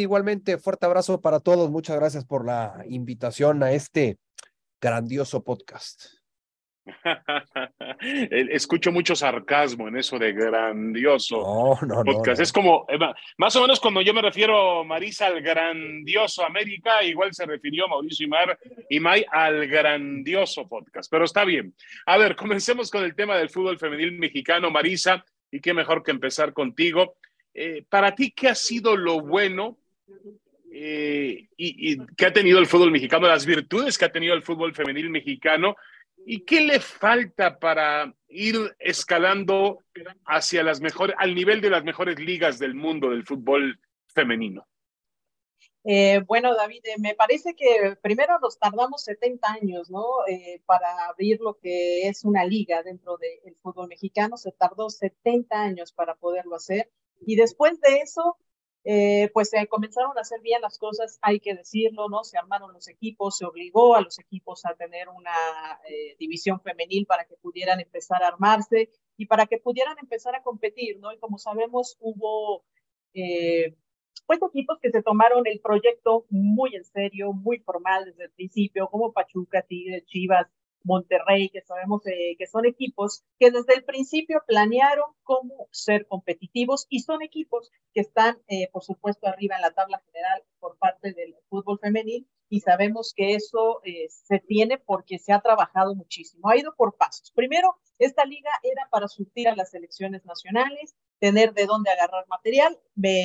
[0.00, 1.70] Igualmente, fuerte abrazo para todos.
[1.70, 4.18] Muchas gracias por la invitación a este
[4.80, 6.16] grandioso podcast.
[8.00, 12.40] Escucho mucho sarcasmo en eso de grandioso podcast.
[12.40, 12.86] es como,
[13.38, 18.26] más o menos cuando yo me refiero, Marisa, al grandioso América, igual se refirió Mauricio
[18.26, 21.10] Imar y May al grandioso podcast.
[21.10, 21.74] Pero está bien.
[22.06, 26.12] A ver, comencemos con el tema del fútbol femenil mexicano, Marisa, y qué mejor que
[26.12, 27.16] empezar contigo.
[27.52, 29.78] Eh, para ti, ¿qué ha sido lo bueno
[30.72, 34.74] eh, y, qué ha tenido el fútbol mexicano, las virtudes que ha tenido el fútbol
[34.74, 35.76] femenil mexicano
[36.26, 39.78] y qué le falta para ir escalando
[40.24, 44.66] hacia las mejores, al nivel de las mejores ligas del mundo del fútbol femenino.
[45.84, 50.04] Eh, bueno, David, me parece que primero nos tardamos 70 años, ¿no?
[50.66, 55.92] para abrir lo que es una liga dentro del fútbol mexicano, se tardó 70 años
[55.92, 56.90] para poderlo hacer.
[57.24, 58.36] Y después de eso,
[58.88, 62.22] eh, pues se comenzaron a hacer bien las cosas, hay que decirlo, ¿no?
[62.22, 65.32] Se armaron los equipos, se obligó a los equipos a tener una
[65.88, 70.42] eh, división femenil para que pudieran empezar a armarse y para que pudieran empezar a
[70.44, 71.12] competir, ¿no?
[71.12, 72.64] Y como sabemos, hubo
[73.12, 73.74] eh,
[74.24, 78.86] pues equipos que se tomaron el proyecto muy en serio, muy formal desde el principio,
[78.88, 80.46] como Pachuca, Tigres, Chivas,
[80.86, 86.86] Monterrey, que sabemos eh, que son equipos que desde el principio planearon cómo ser competitivos
[86.88, 91.12] y son equipos que están, eh, por supuesto, arriba en la tabla general por parte
[91.12, 96.48] del fútbol femenil y sabemos que eso eh, se tiene porque se ha trabajado muchísimo.
[96.48, 97.32] Ha ido por pasos.
[97.32, 102.78] Primero, esta liga era para surtir a las selecciones nacionales, tener de dónde agarrar material,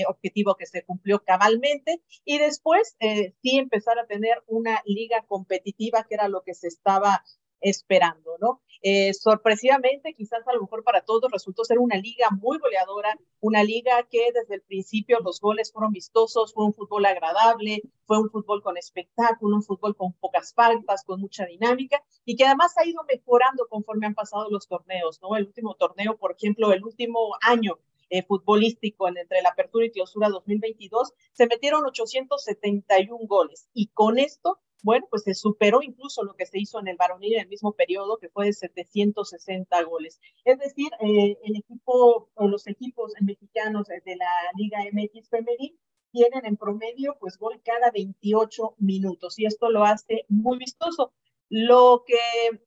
[0.08, 6.16] objetivo que se cumplió cabalmente, y después sí empezar a tener una liga competitiva, que
[6.16, 7.24] era lo que se estaba
[7.62, 8.62] esperando, ¿no?
[8.84, 13.64] Eh, sorpresivamente, quizás a lo mejor para todos resultó ser una liga muy goleadora, una
[13.64, 18.32] liga que desde el principio los goles fueron vistosos, fue un fútbol agradable, fue un
[18.32, 22.86] fútbol con espectáculo, un fútbol con pocas faltas, con mucha dinámica y que además ha
[22.88, 25.36] ido mejorando conforme han pasado los torneos, ¿no?
[25.36, 27.78] El último torneo, por ejemplo, el último año
[28.10, 34.18] eh, futbolístico en, entre la apertura y clausura 2022, se metieron 871 goles y con
[34.18, 37.48] esto bueno, pues se superó incluso lo que se hizo en el varonil en el
[37.48, 40.20] mismo periodo, que fue de 760 goles.
[40.46, 45.78] Es decir, eh, el equipo o los equipos mexicanos de la Liga MX femenil
[46.12, 51.14] tienen en promedio pues gol cada 28 minutos y esto lo hace muy vistoso.
[51.54, 52.16] Lo que,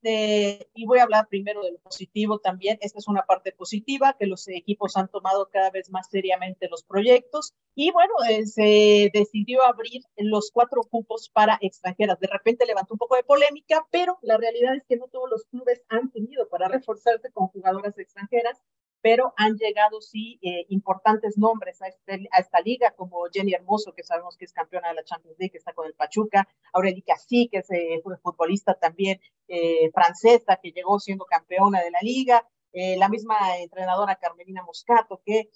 [0.02, 4.14] eh, y voy a hablar primero de lo positivo también, esta es una parte positiva,
[4.18, 9.10] que los equipos han tomado cada vez más seriamente los proyectos y bueno, eh, se
[9.14, 12.20] decidió abrir los cuatro cupos para extranjeras.
[12.20, 15.46] De repente levantó un poco de polémica, pero la realidad es que no todos los
[15.46, 18.60] clubes han tenido para reforzarse con jugadoras extranjeras
[19.04, 23.92] pero han llegado sí eh, importantes nombres a, este, a, esta liga, como Jenny Hermoso,
[23.92, 27.14] que sabemos que es campeona de la Champions League, que está con el Pachuca, Aurelica
[27.18, 32.48] Sí, que es eh, futbolista también eh, francesa, que llegó siendo campeona de la liga,
[32.96, 35.48] la misma entrenadora Carmelina Moscato, que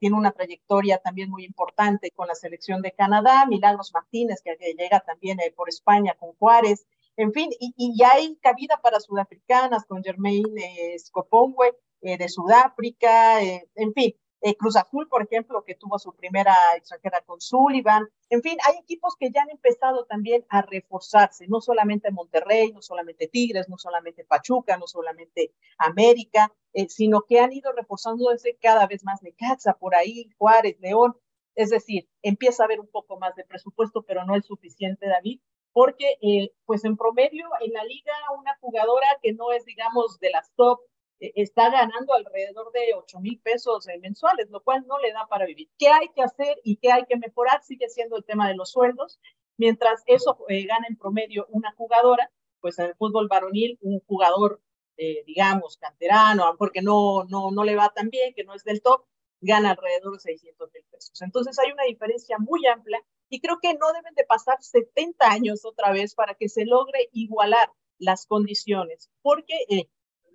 [0.00, 5.00] tiene una trayectoria también muy importante con la selección de Canadá, Milagros Martínez, que, llega
[5.00, 6.86] también por España con Juárez,
[7.18, 13.66] en fin, y, y, hay cabida para sudafricanas con Germaine Scopongwe, eh, de Sudáfrica, eh,
[13.76, 18.06] en fin, eh, Cruz Azul, por ejemplo, que tuvo su primera extranjera con Sullivan.
[18.28, 22.82] En fin, hay equipos que ya han empezado también a reforzarse, no solamente Monterrey, no
[22.82, 26.52] solamente Tigres, no solamente Pachuca, no solamente América,
[26.88, 31.16] sino que han ido reforzándose cada vez más Necaxa, por ahí, Juárez, León.
[31.54, 35.40] Es decir, empieza a haber un poco más de presupuesto, pero no es suficiente, David,
[35.72, 40.52] porque pues en promedio en la liga una jugadora que no es, digamos, de las
[40.54, 45.12] top eh, está ganando alrededor de 8 mil pesos eh, mensuales, lo cual no le
[45.12, 45.68] da para vivir.
[45.78, 47.62] ¿Qué hay que hacer y qué hay que mejorar?
[47.62, 49.20] Sigue siendo el tema de los sueldos.
[49.56, 52.30] Mientras eso eh, gana en promedio una jugadora,
[52.60, 54.60] pues en el fútbol varonil, un jugador,
[54.96, 58.82] eh, digamos, canterano, porque no, no, no le va tan bien, que no es del
[58.82, 59.04] top,
[59.40, 61.22] gana alrededor de 600 mil pesos.
[61.22, 65.64] Entonces hay una diferencia muy amplia y creo que no deben de pasar 70 años
[65.64, 69.54] otra vez para que se logre igualar las condiciones, porque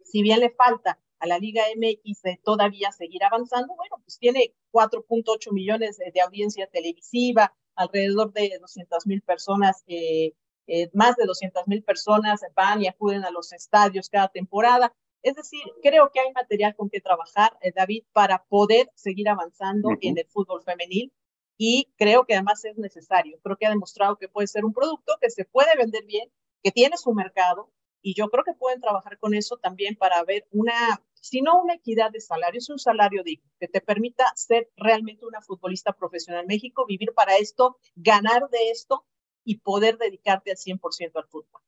[0.09, 4.53] si bien le falta a la Liga MX de todavía seguir avanzando, bueno, pues tiene
[4.71, 10.33] 4.8 millones de, audiencia televisiva, alrededor de 200 mil personas, eh,
[10.67, 14.93] eh, más de 200 mil personas van y acuden a los estadios cada temporada.
[15.21, 19.89] Es decir, creo que hay material con que trabajar, eh, David, para poder seguir avanzando
[20.01, 21.11] en el fútbol femenil
[21.57, 23.37] y creo que además es necesario.
[23.43, 26.31] Creo que ha demostrado que puede ser un producto que se puede vender bien,
[26.63, 27.69] que tiene su mercado
[28.01, 31.75] y yo creo que pueden trabajar con eso también para ver una, si no una
[31.75, 36.41] equidad de salario, es un salario digno que te permita ser realmente una futbolista profesional
[36.41, 39.05] en México, vivir para esto, ganar de esto
[39.43, 41.61] y poder dedicarte al 100% al fútbol.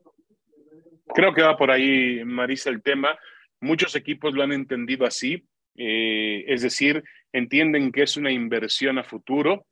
[1.13, 3.18] Creo que va por ahí, Marisa, el tema.
[3.60, 5.45] Muchos equipos lo han entendido así,
[5.75, 9.66] eh, es decir, entienden que es una inversión a futuro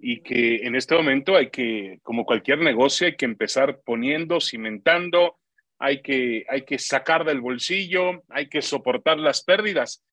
[0.00, 5.38] y que en este momento hay que, como cualquier negocio, hay que empezar poniendo, cimentando,
[5.78, 10.04] hay que, hay que sacar del bolsillo, hay que soportar las pérdidas.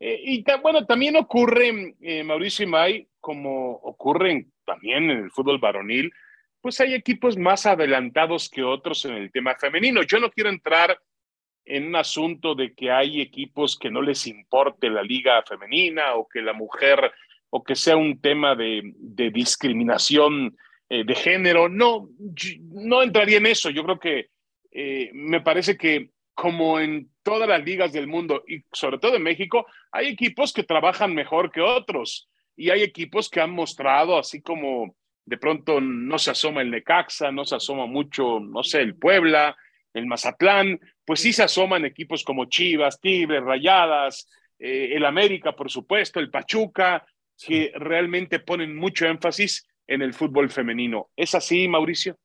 [0.00, 5.58] Eh, y bueno, también ocurre, eh, Mauricio y May, como ocurre también en el fútbol
[5.58, 6.12] varonil,
[6.60, 10.02] pues hay equipos más adelantados que otros en el tema femenino.
[10.02, 10.98] Yo no quiero entrar
[11.64, 16.28] en un asunto de que hay equipos que no les importe la liga femenina o
[16.28, 17.12] que la mujer
[17.50, 18.82] o que sea un tema de,
[19.32, 20.56] discriminación
[20.88, 21.68] eh, de género.
[21.68, 22.08] No,
[22.60, 23.70] no entraría en eso.
[23.70, 24.30] Yo creo que
[24.72, 29.22] eh, me parece que como en todas las ligas del mundo y sobre todo en
[29.22, 34.40] México, hay equipos que trabajan mejor que otros y hay equipos que han mostrado, así
[34.40, 38.96] como de pronto no se asoma el Necaxa, no se asoma mucho, no sé, el
[38.96, 39.56] Puebla,
[39.94, 44.28] el Mazatlán, pues sí se asoman equipos como Chivas, Tigres, Rayadas,
[44.58, 47.04] eh, el América, por supuesto, el Pachuca,
[47.38, 51.10] que realmente ponen mucho énfasis en el fútbol femenino.
[51.16, 52.16] ¿Es así, Mauricio?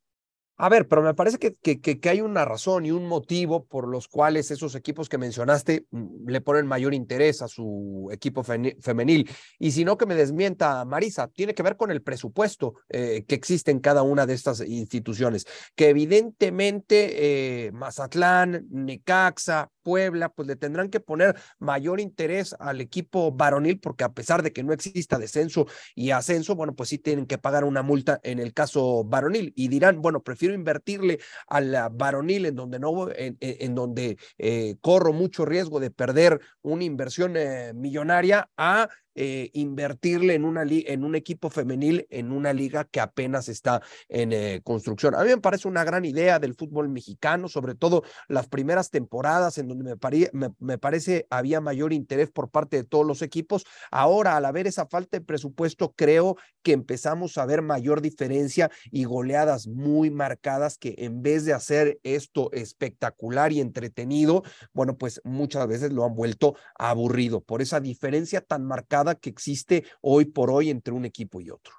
[0.59, 3.88] A ver, pero me parece que, que, que, hay una razón y un motivo por
[3.88, 9.30] los cuales esos equipos que mencionaste mm, le ponen mayor interés a su equipo femenil.
[9.59, 13.36] Y si no, que me desmienta Marisa, tiene que ver con el presupuesto eh, que
[13.36, 15.45] existe en cada una de estas instituciones,
[15.75, 23.31] que evidentemente eh, Mazatlán, Necaxa, Puebla, pues le tendrán que poner mayor interés al equipo
[23.31, 27.25] varonil, porque a pesar de que no exista descenso y ascenso, bueno, pues sí tienen
[27.25, 29.54] que pagar una multa en el caso varonil.
[29.56, 34.75] Y dirán, bueno, prefiero invertirle a la varonil en donde no, en, en donde eh,
[34.81, 41.04] corro mucho riesgo de perder una inversión eh, millonaria a eh, invertirle en, una en
[41.04, 45.16] un equipo femenil en una liga que apenas está en eh, construcción.
[45.16, 49.58] A mí me parece una gran idea del fútbol mexicano, sobre todo las primeras temporadas
[49.58, 49.96] en donde
[50.34, 53.66] me, me, parece había mayor interés por parte de todos los equipos.
[53.90, 59.06] Ahora, al haber esa falta de presupuesto, creo que empezamos a ver mayor diferencia y
[59.06, 64.44] goleadas muy marcadas que en vez de hacer esto espectacular y entretenido,
[64.74, 69.86] bueno, pues muchas veces lo han vuelto aburrido por esa diferencia tan marcada que existe
[70.01, 71.74] hoy por hoy entre un equipo y otro.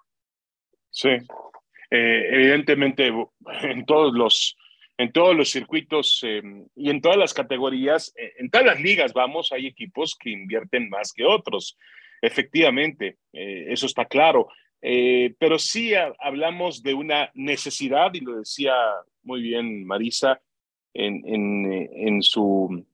[0.90, 1.10] Sí,
[1.90, 3.12] eh, evidentemente
[3.62, 4.56] en todos los
[5.00, 6.42] en todos los circuitos eh,
[6.74, 10.88] y en todas las categorías, eh, en todas las ligas, vamos, hay equipos que invierten
[10.88, 11.78] más que otros.
[12.20, 14.48] Efectivamente, eso está claro.
[15.38, 18.74] pero sí hablamos de una necesidad, y lo decía
[19.22, 20.40] muy bien Marisa
[20.94, 22.84] en, en, en, su,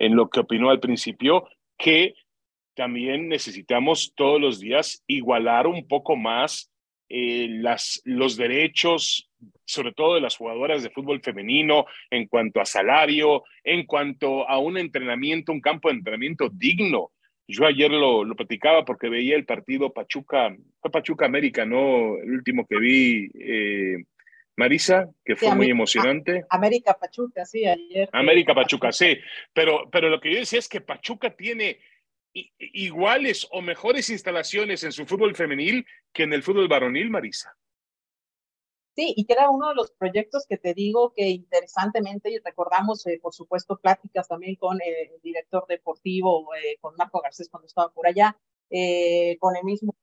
[0.00, 2.16] en lo que opinó al principio, que
[2.74, 6.72] también necesitamos todos los días igualar un poco más
[7.08, 9.28] eh, las, los derechos,
[9.66, 14.58] sobre todo de las jugadoras de fútbol femenino, en cuanto a salario, en cuanto a
[14.58, 17.10] un entrenamiento, un campo de entrenamiento digno.
[17.46, 22.16] Yo ayer lo, lo platicaba porque veía el partido Pachuca, fue Pachuca América, ¿no?
[22.16, 24.04] El último que vi, eh,
[24.56, 26.44] Marisa, que fue muy emocionante.
[26.48, 28.08] América Pachuca, sí, ayer.
[28.12, 29.18] América Pachuca, sí.
[29.52, 31.78] Pero, pero lo que yo decía es que Pachuca tiene
[32.58, 37.56] iguales o mejores instalaciones en su fútbol femenil que en el fútbol varonil, Marisa.
[38.94, 43.06] Sí, y que era uno de los proyectos que te digo que interesantemente, y recordamos,
[43.06, 47.66] eh, por supuesto, pláticas también con eh, el director deportivo, eh, con Marco Garcés cuando
[47.66, 48.36] estaba por allá,
[49.38, 49.94] con el mismo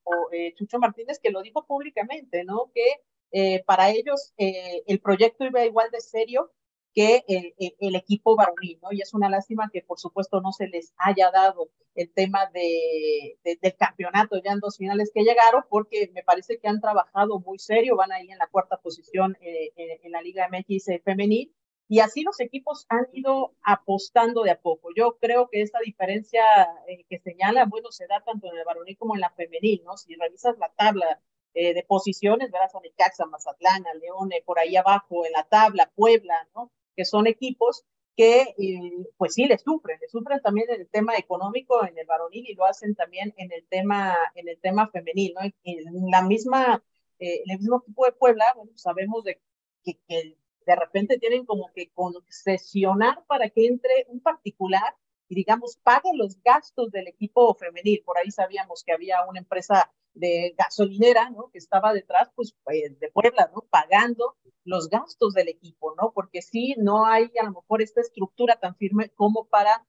[0.55, 2.71] Chucho Martínez, que lo dijo públicamente, ¿no?
[2.71, 6.51] Que para ellos el proyecto iba igual de serio
[6.93, 8.89] que el, equipo varonil, ¿no?
[8.91, 13.37] Y es una lástima que, por supuesto, no se les haya dado el tema de,
[13.43, 17.59] del campeonato ya en dos finales que llegaron, porque me parece que han trabajado muy
[17.59, 21.53] serio, van ahí en la cuarta posición eh, en, la Liga MX femenil,
[21.87, 24.89] Y así los equipos han ido apostando de a poco.
[24.95, 26.43] Yo creo que esta diferencia
[26.87, 29.97] eh, que señala, bueno, se da tanto en el varonil como en la femenil, ¿no?
[29.97, 31.21] Si revisas la tabla
[31.53, 35.91] eh, de posiciones, verás a Necaxa, Mazatlán, a Leone, por ahí abajo en la tabla,
[35.95, 36.71] Puebla, ¿no?
[36.99, 37.85] Que son equipos
[38.17, 42.05] que, eh, pues sí, le sufren, le sufren también en el tema económico en el
[42.05, 45.49] varonil y lo hacen también en el tema, en el tema femenil, ¿no?
[45.63, 46.83] En la misma,
[47.19, 49.39] en el mismo equipo de Puebla, bueno, sabemos de
[49.85, 54.93] que, que de repente tienen como que concesionar para que entre un particular
[55.29, 58.01] y digamos pague los gastos del equipo femenil.
[58.03, 61.49] Por ahí sabíamos que había una empresa de gasolinera, ¿no?
[61.51, 63.61] Que estaba detrás, pues, pues, de Puebla, ¿no?
[63.69, 66.11] Pagando los gastos del equipo, ¿no?
[66.13, 69.85] Porque sí, no hay a lo mejor esta estructura tan firme como para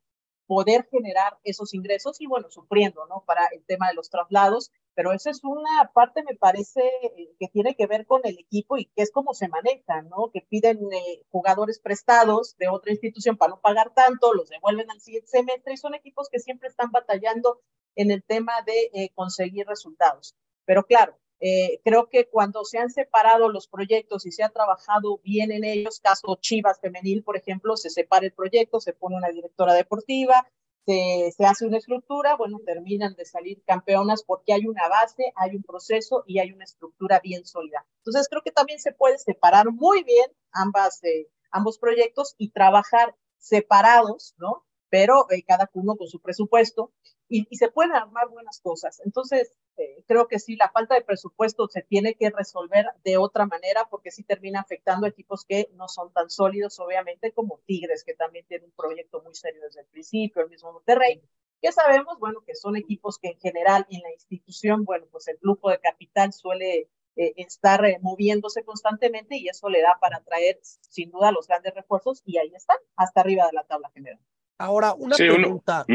[0.50, 3.22] poder generar esos ingresos y bueno, sufriendo, ¿no?
[3.24, 7.46] Para el tema de los traslados, pero esa es una parte, me parece, eh, que
[7.46, 10.32] tiene que ver con el equipo y que es cómo se maneja, ¿no?
[10.32, 15.00] Que piden eh, jugadores prestados de otra institución para no pagar tanto, los devuelven al
[15.00, 17.60] siguiente semestre y son equipos que siempre están batallando
[17.94, 20.34] en el tema de eh, conseguir resultados.
[20.64, 25.20] Pero claro, eh, creo que cuando se han separado los proyectos y se ha trabajado
[25.24, 29.30] bien en ellos, caso Chivas Femenil, por ejemplo, se separa el proyecto, se pone una
[29.30, 30.46] directora deportiva,
[30.84, 35.56] se, se, hace una estructura, bueno, terminan de salir campeonas porque hay una base, hay
[35.56, 37.86] un proceso y hay una estructura bien sólida.
[37.98, 43.14] Entonces, creo que también se puede separar muy bien ambas, eh, ambos proyectos y trabajar
[43.38, 44.66] separados, ¿no?
[44.90, 46.92] Pero eh, cada uno con su presupuesto
[47.30, 49.00] y, se pueden armar buenas cosas.
[49.04, 53.46] Entonces, este, creo que sí, la falta de presupuesto se tiene que resolver de otra
[53.46, 58.14] manera porque sí termina afectando equipos que no son tan sólidos, obviamente, como Tigres, que
[58.14, 61.22] también tiene un proyecto muy serio desde el principio, el mismo Monterrey,
[61.62, 65.38] que sabemos, bueno, que son equipos que en general en la institución, bueno, pues el
[65.38, 70.58] flujo de capital suele eh, estar eh, moviéndose constantemente y eso le da para traer
[70.62, 74.20] sin duda los grandes refuerzos y ahí están, hasta arriba de la tabla general.
[74.60, 75.86] Ahora, una pregunta,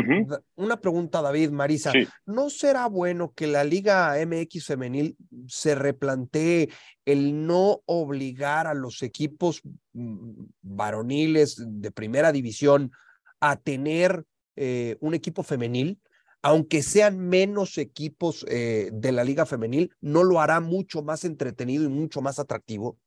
[0.56, 1.94] una pregunta, David, Marisa.
[2.26, 5.16] ¿No será bueno que la Liga MX femenil
[5.48, 6.70] se replantee
[7.06, 9.62] el no obligar a los equipos
[9.94, 12.92] mm, varoniles de primera división
[13.40, 14.24] a tener
[14.56, 16.00] eh, un equipo femenil?
[16.42, 21.84] Aunque sean menos equipos eh, de la Liga femenil, ¿no lo hará mucho más entretenido
[21.84, 22.98] y mucho más atractivo?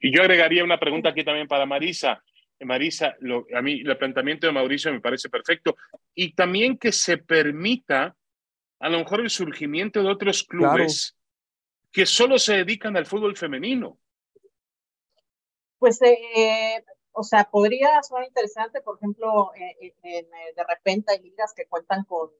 [0.00, 2.22] Y yo agregaría una pregunta aquí también para Marisa.
[2.60, 3.16] Marisa,
[3.54, 5.76] a mí el planteamiento de Mauricio me parece perfecto.
[6.14, 8.16] Y también que se permita
[8.78, 11.16] a lo mejor el surgimiento de otros clubes
[11.90, 13.98] que solo se dedican al fútbol femenino.
[15.78, 21.54] Pues, eh, o sea, podría ser interesante, por ejemplo, eh, eh, de repente hay ligas
[21.54, 22.30] que cuentan con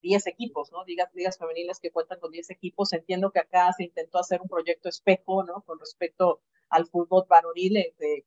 [0.00, 0.84] 10 equipos, ¿no?
[0.84, 2.92] Ligas, ligas femeniles que cuentan con 10 equipos.
[2.92, 5.62] Entiendo que acá se intentó hacer un proyecto espejo, ¿no?
[5.62, 8.24] Con respecto al fútbol varonil, de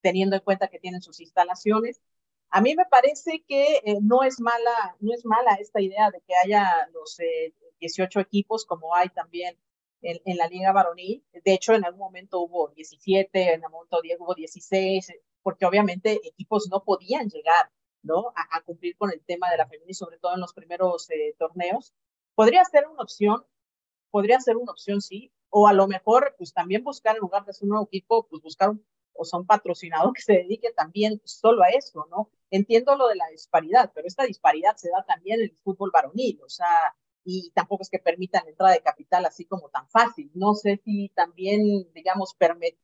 [0.00, 2.00] teniendo en cuenta que tienen sus instalaciones.
[2.50, 6.20] A mí me parece que eh, no, es mala, no es mala esta idea de
[6.22, 7.18] que haya los
[7.80, 9.58] 18 eh, equipos como hay también
[10.02, 11.24] en, la Liga Varonil.
[11.32, 15.12] De hecho, en algún momento hubo 17, en algún momento hubo 16,
[15.42, 17.70] porque obviamente equipos no podían llegar
[18.02, 18.32] ¿no?
[18.34, 21.94] A, cumplir con el tema de la femenil, sobre todo en los primeros eh, torneos.
[22.34, 23.44] Podría ser una opción,
[24.10, 27.52] podría ser una opción, sí, o a lo mejor, pues también buscar en lugar de
[27.52, 28.86] ser un nuevo equipo, pues buscar un
[29.18, 32.30] o son patrocinados que se dediquen también solo a eso, ¿no?
[32.50, 36.40] Entiendo lo de la disparidad, pero esta disparidad se da también en el fútbol varonil,
[36.42, 36.94] o sea,
[37.24, 40.30] y tampoco es que permitan la entrada de capital así como tan fácil.
[40.34, 42.34] No sé si también, digamos,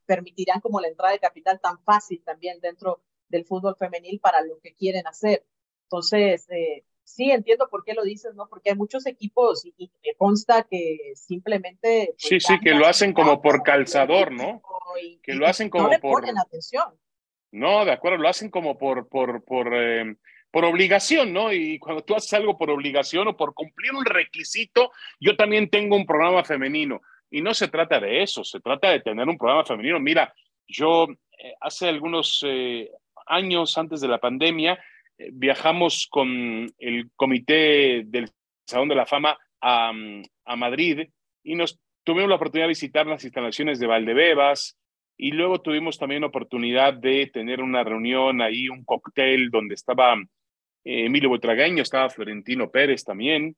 [0.05, 4.59] permitirán como la entrada de capital tan fácil también dentro del fútbol femenil para lo
[4.61, 5.47] que quieren hacer.
[5.85, 8.49] Entonces, eh, sí entiendo por qué lo dices, ¿no?
[8.49, 12.15] Porque hay muchos equipos y, me consta que simplemente...
[12.19, 14.63] Pues, sí, sí, que lo hacen como por calzador, ¿no?
[15.23, 16.21] que lo hacen como no le por...
[16.21, 16.85] Ponen atención.
[17.53, 20.17] No, de acuerdo, lo hacen como por, por, por, eh,
[20.51, 21.53] por obligación, ¿no?
[21.53, 25.97] Y cuando tú haces algo por obligación o por cumplir un requisito, yo también tengo
[25.97, 27.01] un programa femenino.
[27.31, 30.01] Y no se trata de eso, se trata de tener un programa femenino.
[30.01, 30.35] Mira,
[30.67, 31.07] yo
[31.39, 32.91] eh, hace algunos eh,
[33.27, 34.79] años antes de la pandemia,
[35.33, 38.29] viajamos con el comité del
[38.67, 39.93] Salón de la Fama a,
[40.57, 41.09] Madrid
[41.43, 44.77] y nos tuvimos la oportunidad de visitar las instalaciones de Valdebebas
[45.17, 50.15] y luego tuvimos también la oportunidad de tener una reunión ahí, un cóctel donde estaba
[50.85, 53.57] eh, Emilio Butragaño, estaba Florentino Pérez también.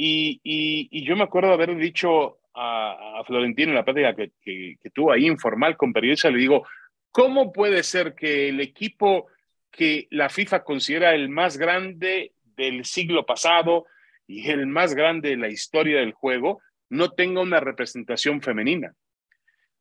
[0.00, 5.12] Y, yo me acuerdo haber dicho a, Florentino en la plática que, que, que tuvo
[5.12, 6.66] ahí informal con periodistas, le digo,
[7.10, 9.26] ¿cómo puede ser que el equipo
[9.70, 13.86] que la FIFA considera el más grande del siglo pasado
[14.26, 16.60] y el más grande de la historia del juego,
[16.90, 18.94] no tenga una representación femenina.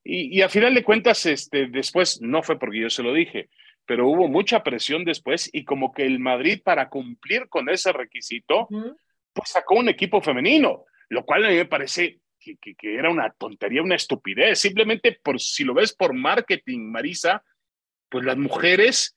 [0.10, 3.50] Y, a final de cuentas, este, después, no fue porque yo se lo dije,
[3.86, 8.70] pero hubo mucha presión después y como que el Madrid para cumplir con ese requisito,
[9.34, 13.32] pues sacó un equipo femenino, lo cual a mí me parece que, que, era una
[13.32, 14.60] tontería, una estupidez.
[14.60, 17.44] Simplemente por si lo ves por marketing, Marisa,
[18.10, 19.17] pues las mujeres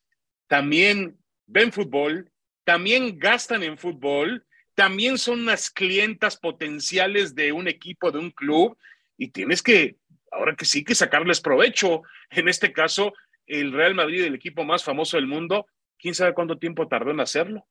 [0.50, 1.16] también
[1.46, 2.32] ven fútbol,
[2.64, 8.76] también gastan en fútbol, también son unas clientas potenciales de un equipo, de un club,
[9.16, 9.98] y tienes que,
[10.32, 12.02] ahora que sí, que sacarles provecho.
[12.30, 13.12] En este caso,
[13.46, 15.66] el Real Madrid, el equipo más famoso del mundo,
[15.96, 17.68] quién sabe cuánto tiempo tardó en hacerlo.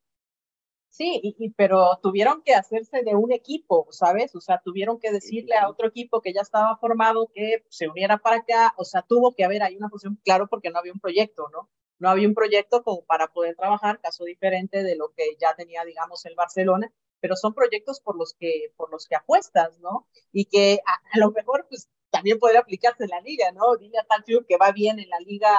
[0.87, 4.33] Sí, y, pero tuvieron que hacerse de un equipo, ¿sabes?
[4.35, 8.19] O sea, tuvieron que decirle a otro equipo que ya estaba formado que se uniera
[8.19, 11.01] para acá, o sea, tuvo que haber ahí una posición, claro, porque no había un
[11.01, 11.69] proyecto, ¿no?
[11.99, 15.83] No había un proyecto como para poder trabajar, caso diferente de lo que ya tenía,
[15.85, 20.07] digamos, el Barcelona, pero son proyectos por los que, por los que apuestas, ¿no?
[20.31, 23.75] Y que a, lo mejor, pues, también podría aplicarse en la liga, ¿no?
[23.77, 25.53] Dile a tal club que va bien en la liga,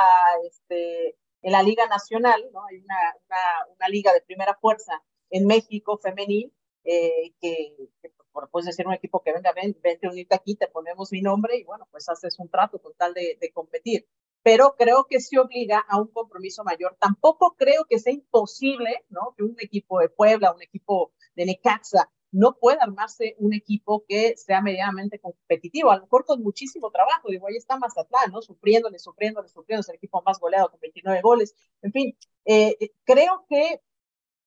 [0.47, 2.65] este, en la liga nacional, ¿no?
[2.67, 6.53] Hay una, una, una liga de primera fuerza en México femenil,
[6.85, 8.13] eh, que, que
[8.51, 11.65] puedes decir un equipo que venga, ven, vente unirte aquí, te ponemos mi nombre y
[11.65, 14.09] bueno, pues haces un trato con tal de, de competir.
[14.43, 16.97] Pero creo que se obliga a un compromiso mayor.
[16.99, 19.35] Tampoco creo que sea imposible, ¿no?
[19.37, 24.37] Que un equipo de Puebla, un equipo de Necaxa, no pueda armarse un equipo que
[24.37, 28.41] sea medianamente competitivo, a lo mejor con muchísimo trabajo, digo, ahí está Mazatlán, ¿no?
[28.41, 33.47] Sufriéndole, sufriéndole, sufriendo, es el equipo más goleado con 29 goles, en fin, eh, creo
[33.49, 33.83] que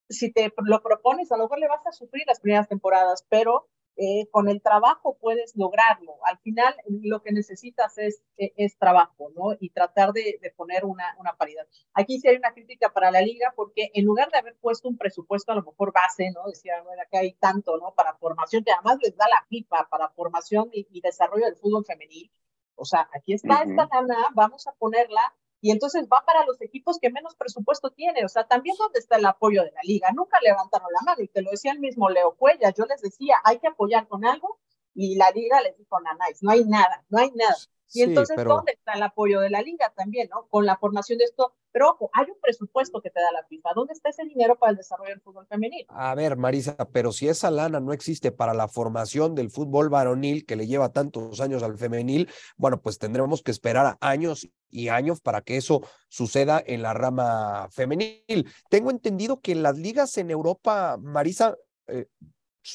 [0.09, 3.67] si te lo propones, a lo mejor le vas a sufrir las primeras temporadas, pero
[3.95, 6.15] eh, con el trabajo puedes lograrlo.
[6.25, 9.55] Al final lo que necesitas es, e, es, trabajo, ¿no?
[9.59, 11.67] Y tratar de, de, poner una, una paridad.
[11.93, 14.97] Aquí sí hay una crítica para la liga porque en lugar de haber puesto un
[14.97, 16.47] presupuesto a lo mejor base, ¿no?
[16.47, 17.93] Decía, bueno, acá hay tanto, ¿no?
[17.93, 21.85] Para formación, que además les da la FIFA para formación y, y desarrollo del fútbol
[21.85, 22.31] femenil.
[22.75, 25.33] O sea, aquí está esta lana, vamos a ponerla
[25.63, 28.25] y entonces va para los equipos que menos presupuesto tiene.
[28.25, 30.12] O sea, también dónde está el apoyo de la liga.
[30.13, 32.73] Nunca levantaron la mano y te lo decía el mismo Leo Cuellas.
[32.78, 34.60] Yo les decía, hay que apoyar con algo
[34.93, 36.10] y la liga les dijo, no,
[36.41, 37.56] no hay nada, no hay nada.
[37.93, 40.47] Y entonces, ¿dónde está el apoyo de la liga también, no?
[40.49, 41.53] Con la formación de esto.
[41.71, 43.69] Pero ojo, hay un presupuesto que te da la FIFA.
[43.75, 45.86] ¿Dónde está ese dinero para el desarrollo del fútbol femenino?
[45.89, 50.45] A ver, Marisa, pero si esa lana no existe para la formación del fútbol varonil
[50.45, 55.21] que le lleva tantos años al femenil, bueno, pues tendremos que esperar años y años
[55.21, 58.47] para que eso suceda en la rama femenil.
[58.69, 61.56] Tengo entendido que las ligas en Europa, Marisa,
[61.88, 62.08] eh,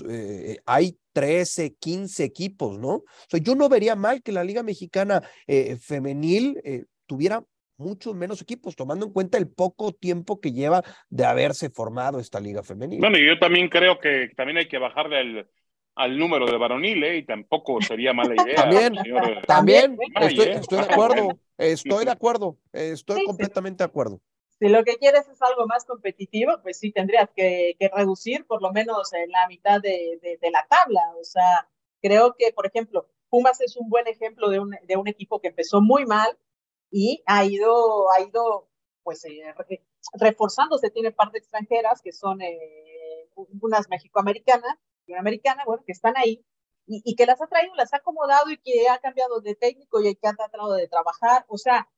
[0.08, 2.88] eh, hay 13, 15 equipos, ¿no?
[2.88, 7.42] O sea, yo no vería mal que la Liga Mexicana eh, Femenil eh, tuviera
[7.76, 12.40] muchos menos equipos, tomando en cuenta el poco tiempo que lleva de haberse formado esta
[12.40, 13.00] Liga Femenil.
[13.00, 15.46] Bueno, yo también creo que también hay que bajarle
[15.94, 17.18] al número de varonil, ¿eh?
[17.18, 18.56] Y tampoco sería mala idea.
[18.56, 18.94] También,
[19.46, 24.20] también, estoy, estoy, de acuerdo, estoy de acuerdo, estoy completamente de acuerdo.
[24.60, 28.72] Si lo que quieres es algo más competitivo, pues sí tendrías que, reducir por lo
[28.72, 31.00] menos en la mitad de, la tabla.
[31.20, 31.68] O sea,
[32.02, 35.48] creo que, por ejemplo, Pumas es un buen ejemplo de un, de un equipo que
[35.48, 36.36] empezó muy mal
[36.90, 38.68] y ha ido, ha ido
[39.04, 39.54] pues, eh,
[40.14, 40.90] reforzándose.
[40.90, 46.44] Tiene partes extranjeras que son eh, unas mexicoamericanas y una americana, bueno, que están ahí
[46.86, 50.00] y, y, que las ha traído, las ha acomodado y que ha cambiado de técnico
[50.00, 51.44] y que ha tratado de trabajar.
[51.48, 51.88] O sea,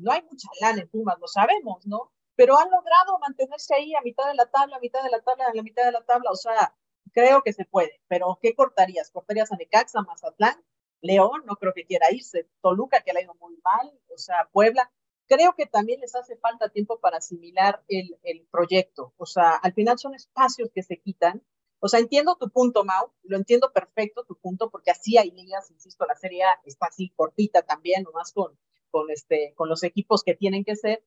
[0.00, 2.12] no hay mucha lana en Pumas, lo sabemos, ¿no?
[2.36, 5.46] Pero han logrado mantenerse ahí a mitad de la tabla, a mitad de la tabla,
[5.46, 6.74] a la mitad de la tabla, o sea,
[7.12, 9.10] creo que se puede, pero ¿qué cortarías?
[9.10, 10.64] ¿Cortarías a Necaxa, Mazatlán?
[11.02, 14.48] León, no creo que quiera irse, Toluca, que le ha ido muy mal, o sea,
[14.52, 14.90] Puebla.
[15.26, 19.72] Creo que también les hace falta tiempo para asimilar el, el proyecto, o sea, al
[19.72, 21.42] final son espacios que se quitan.
[21.82, 25.70] O sea, entiendo tu punto, Mau, lo entiendo perfecto tu punto, porque así hay ligas,
[25.70, 28.58] insisto, la Serie está así cortita también, nomás con
[28.90, 31.02] con, este, con los equipos que tienen que ser,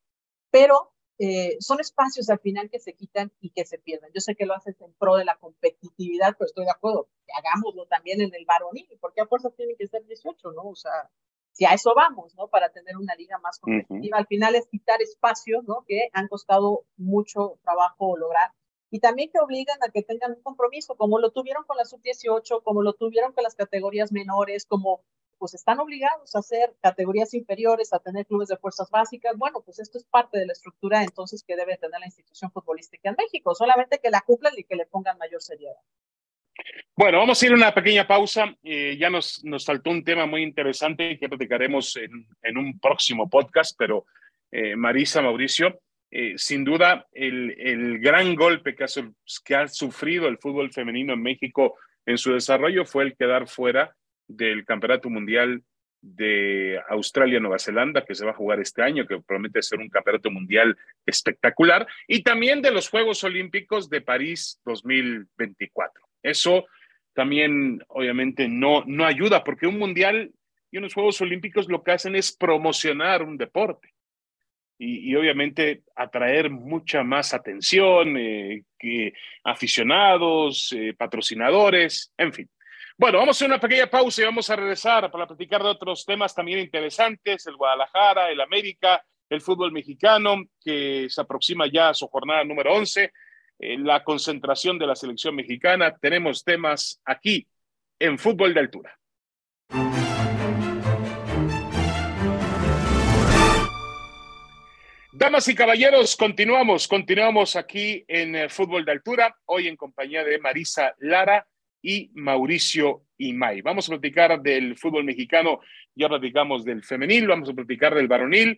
[0.51, 4.11] pero eh, son espacios al final que se quitan y que se pierden.
[4.13, 7.85] Yo sé que lo haces en pro de la competitividad, pero estoy de acuerdo, hagámoslo
[7.85, 10.63] también en el varonil, porque a fuerza tienen que ser 18, ¿no?
[10.63, 11.09] O sea,
[11.51, 12.47] si a eso vamos, ¿no?
[12.47, 15.85] Para tener una liga más competitiva, al final es quitar espacios, ¿no?
[15.87, 18.51] Que han costado mucho trabajo lograr
[18.93, 22.61] y también que obligan a que tengan un compromiso, como lo tuvieron con la sub-18,
[22.61, 25.01] como lo tuvieron con las categorías menores, como
[25.43, 29.35] pues están obligados a hacer categorías inferiores, a tener clubes de fuerzas básicas.
[29.35, 33.09] Bueno, pues esto es parte de la estructura entonces que debe tener la institución futbolística
[33.09, 35.75] en México, solamente que la cumplan y que le pongan mayor seriedad.
[36.95, 38.55] Bueno, vamos a ir a una pequeña pausa.
[38.63, 43.29] Eh, ya nos, nos faltó un tema muy interesante que platicaremos en, en un próximo
[43.29, 44.05] podcast, pero
[44.49, 45.77] eh, Marisa, Mauricio,
[46.09, 48.87] eh, sin duda el, el gran golpe que ha,
[49.43, 51.75] que ha sufrido el fútbol femenino en México
[52.05, 53.93] en su desarrollo fue el quedar fuera
[54.27, 55.63] del Campeonato Mundial
[56.01, 60.29] de Australia-Nueva Zelanda, que se va a jugar este año, que promete ser un campeonato
[60.29, 66.05] mundial espectacular, y también de los Juegos Olímpicos de París 2024.
[66.21, 66.65] Eso
[67.13, 70.31] también, obviamente, no, no ayuda, porque un mundial
[70.71, 73.93] y unos Juegos Olímpicos lo que hacen es promocionar un deporte.
[74.79, 82.49] Y, obviamente atraer mucha más atención, eh, que aficionados, eh, patrocinadores, en fin.
[82.95, 86.05] Bueno, vamos a hacer una pequeña pausa y vamos a regresar para platicar de otros
[86.05, 91.93] temas también interesantes, el Guadalajara, el América, el fútbol mexicano, que se aproxima ya a
[91.95, 93.11] su jornada número 11,
[93.59, 95.97] eh, la concentración de la selección mexicana.
[95.99, 97.47] Tenemos temas aquí
[97.97, 98.99] en Fútbol de Altura.
[105.13, 110.37] Damas y caballeros, continuamos, continuamos aquí en eh, Fútbol de Altura, hoy en compañía de
[110.37, 111.47] Marisa Lara
[111.83, 113.61] y Mauricio Imay.
[113.61, 115.59] Vamos a platicar del fútbol mexicano,
[115.93, 118.57] ya platicamos del femenil, vamos a platicar del varonil.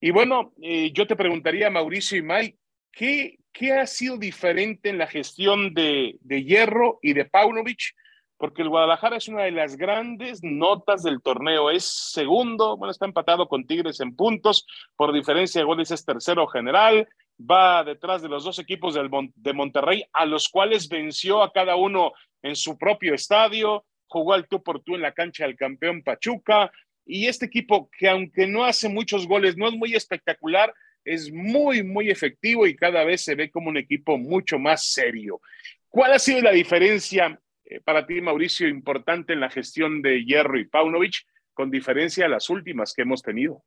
[0.00, 2.56] Y bueno, eh, yo te preguntaría, Mauricio Imay,
[2.92, 7.94] ¿qué, ¿qué ha sido diferente en la gestión de, de Hierro y de Paunovic?
[8.38, 11.70] Porque el Guadalajara es una de las grandes notas del torneo.
[11.70, 14.64] Es segundo, bueno, está empatado con Tigres en puntos,
[14.96, 17.06] por diferencia de goles es tercero general,
[17.40, 21.76] va detrás de los dos equipos del, de Monterrey, a los cuales venció a cada
[21.76, 26.02] uno en su propio estadio, jugó al tú por tú en la cancha del campeón
[26.02, 26.70] Pachuca,
[27.06, 30.72] y este equipo que aunque no hace muchos goles, no es muy espectacular,
[31.04, 35.40] es muy, muy efectivo y cada vez se ve como un equipo mucho más serio.
[35.88, 40.58] ¿Cuál ha sido la diferencia eh, para ti, Mauricio, importante en la gestión de Hierro
[40.58, 43.64] y Paunovic, con diferencia a las últimas que hemos tenido?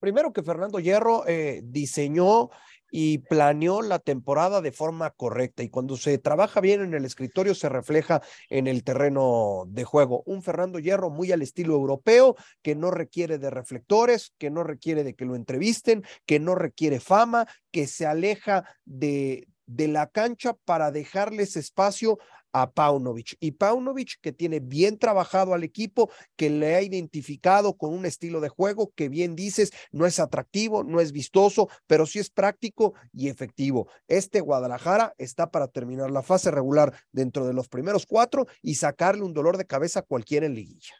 [0.00, 2.50] Primero que Fernando Hierro eh, diseñó
[2.90, 5.62] y planeó la temporada de forma correcta.
[5.62, 10.22] Y cuando se trabaja bien en el escritorio se refleja en el terreno de juego.
[10.26, 15.04] Un Fernando Hierro muy al estilo europeo, que no requiere de reflectores, que no requiere
[15.04, 20.54] de que lo entrevisten, que no requiere fama, que se aleja de, de la cancha
[20.64, 22.18] para dejarles espacio
[22.52, 23.36] a Paunovic.
[23.40, 28.40] Y Paunovic, que tiene bien trabajado al equipo, que le ha identificado con un estilo
[28.40, 32.94] de juego que bien dices, no es atractivo, no es vistoso, pero sí es práctico
[33.12, 33.88] y efectivo.
[34.06, 39.22] Este Guadalajara está para terminar la fase regular dentro de los primeros cuatro y sacarle
[39.22, 40.94] un dolor de cabeza a cualquiera en liguilla.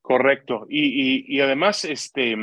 [0.00, 0.66] Correcto.
[0.68, 2.36] Y, y además, este,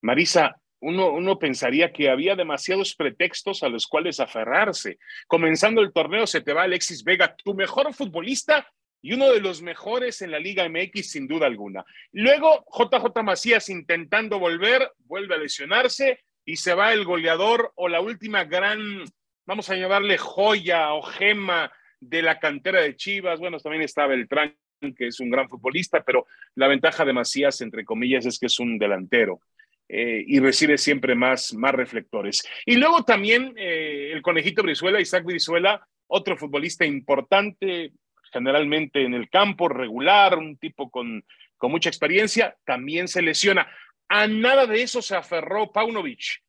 [0.00, 4.98] Marisa, uno, pensaría que había demasiados pretextos a los cuales aferrarse.
[5.26, 8.70] Comenzando el torneo se te va Alexis Vega, tu mejor futbolista
[9.02, 11.84] y uno de los mejores en la Liga MX sin duda alguna.
[12.12, 18.00] Luego JJ Macías intentando volver, vuelve a lesionarse y se va el goleador o la
[18.00, 19.04] última gran,
[19.46, 23.40] vamos a llamarle joya o gema de la cantera de Chivas.
[23.40, 24.56] Bueno, también está Beltrán,
[24.96, 28.58] que es un gran futbolista, pero la ventaja de Macías, entre comillas, es que es
[28.60, 29.40] un delantero.
[29.88, 32.44] Eh, y recibe siempre más, más reflectores.
[32.64, 37.92] Y luego también eh, el conejito Brizuela, Isaac Brizuela, otro futbolista importante,
[38.32, 41.24] generalmente en el campo, regular, un tipo con,
[41.56, 43.68] con mucha experiencia, también se lesiona.
[44.08, 46.42] A nada de eso se aferró Paunovic.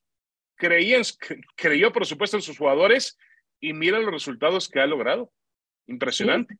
[0.55, 0.99] Creía,
[1.55, 3.19] creyó, por supuesto, en sus jugadores
[3.59, 5.31] y mira los resultados que ha logrado.
[5.87, 6.55] Impresionante.
[6.55, 6.59] Sí,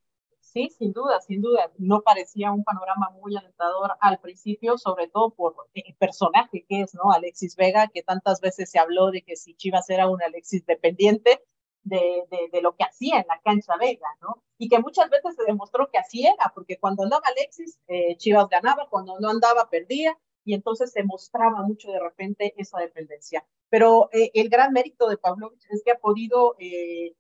[0.70, 1.72] sin duda, sin duda.
[1.78, 6.94] No parecía un panorama muy alentador al principio, sobre todo por el personaje que es,
[6.96, 7.12] ¿no?
[7.12, 11.42] Alexis Vega, que tantas veces se habló de que si Chivas era un Alexis dependiente
[11.84, 14.44] de, de, lo que hacía en la cancha Vega, ¿no?
[14.58, 18.50] Y que muchas veces se demostró que así era, porque cuando andaba Alexis, eh, Chivas
[18.50, 23.46] ganaba, cuando no andaba, perdía, y entonces se mostraba mucho de repente esa dependencia.
[23.70, 27.16] Pero eh, el gran mérito de Pavlovich es que ha podido eh,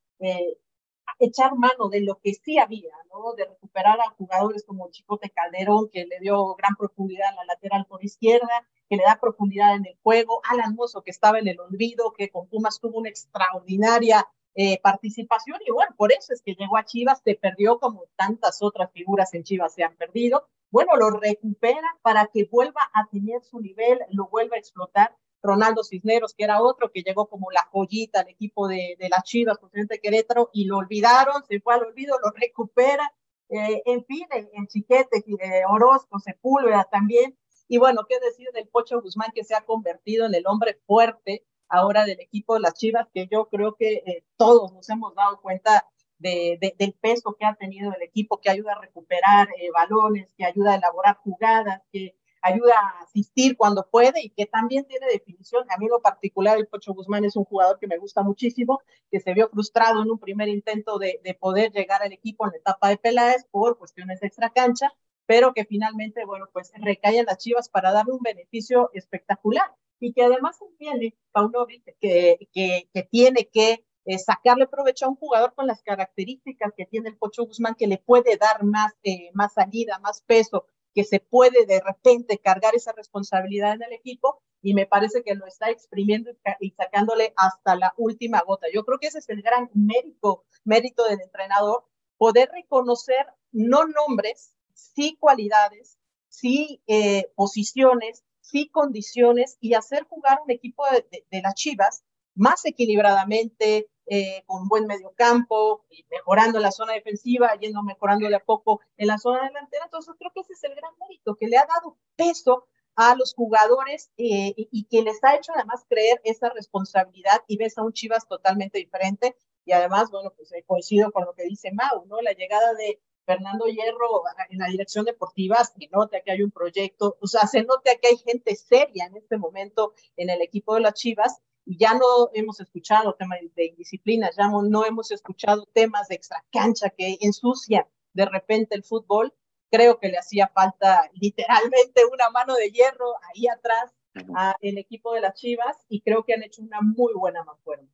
[1.19, 3.33] echar mano de lo que sí había, ¿no?
[3.33, 7.85] De recuperar a jugadores como Chicote Calderón, que le dio gran profundidad en la lateral
[7.85, 11.59] por izquierda, que le da profundidad en el juego, Alan Mozo, que estaba en el
[11.59, 16.55] olvido, que con Pumas tuvo una extraordinaria eh, participación, y bueno, por eso es que
[16.55, 20.95] llegó a Chivas, se perdió como tantas otras figuras en Chivas se han perdido, bueno,
[20.97, 26.33] lo recupera para que vuelva a tener su nivel, lo vuelva a explotar, Ronaldo Cisneros,
[26.33, 29.99] que era otro que llegó como la joyita al equipo de, de las Chivas, de
[29.99, 33.13] Querétaro, y lo olvidaron, se fue al olvido, lo recupera.
[33.49, 37.37] Eh, en fin, en, Chiquete, eh, Orozco, Sepúlveda también.
[37.67, 41.45] Y bueno, qué decir del Pocho Guzmán, que se ha convertido en el hombre fuerte
[41.69, 45.41] ahora del equipo de las Chivas, que yo creo que eh, todos nos hemos dado
[45.41, 45.85] cuenta
[46.19, 50.45] de, del peso que ha tenido el equipo, que ayuda a recuperar eh, balones, que
[50.45, 52.15] ayuda a elaborar jugadas, que
[52.47, 55.65] ayuda a asistir cuando puede y que también tiene definición.
[55.69, 58.81] A mí en lo particular, el Pocho Guzmán es un jugador que me gusta muchísimo,
[59.11, 62.51] que se vio frustrado en un primer intento de, de poder llegar al equipo en
[62.51, 64.93] la etapa de Peláez por cuestiones de extra cancha,
[65.25, 70.13] pero que finalmente, bueno, pues recae en las Chivas para darle un beneficio espectacular y
[70.13, 75.53] que además tiene Paunovic que, que, que tiene que eh, sacarle provecho a un jugador
[75.53, 79.53] con las características que tiene el Pocho Guzmán, que le puede dar más, eh, más
[79.53, 80.65] salida, más peso,
[80.97, 85.35] que se puede de repente cargar esa responsabilidad en el equipo y me parece que
[85.35, 88.65] lo está exprimiendo y sacándole hasta la última gota.
[88.73, 91.85] Yo creo que ese es el gran mérito, mérito del entrenador,
[92.17, 100.49] poder reconocer no nombres, sí cualidades, sí eh, posiciones, sí condiciones y hacer jugar un
[100.49, 106.93] equipo de, de las Chivas más equilibradamente, eh, con buen mediocampo, y mejorando la zona
[106.93, 109.85] defensiva, yendo mejorando de a poco en la zona delantera.
[109.85, 113.33] Entonces, creo que ese es el gran mérito, que le ha dado peso a los
[113.35, 117.93] jugadores eh, y, que les ha hecho además creer esa responsabilidad y ves a un
[117.93, 119.35] Chivas totalmente diferente.
[119.65, 122.21] Y además, bueno, pues eh, coincido con lo que dice Mau, ¿no?
[122.21, 127.17] La llegada de Fernando Hierro en la dirección deportiva, se nota que hay un proyecto,
[127.19, 130.81] o sea, se nota que hay gente seria en este momento en el equipo de
[130.81, 131.41] las Chivas
[131.75, 137.17] ya no hemos escuchado temas de indisciplinas, ya no, hemos escuchado temas de extracancha que
[137.21, 139.33] ensucian de repente el fútbol.
[139.69, 143.93] Creo que le hacía falta literalmente una mano de hierro ahí atrás
[144.33, 147.87] al equipo de las Chivas y creo que han hecho una muy buena mancuerna.